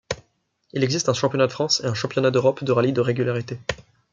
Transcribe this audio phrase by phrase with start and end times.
[0.73, 3.59] Il existe un championnat de France et un championnat d’Europe de rallye de régularité.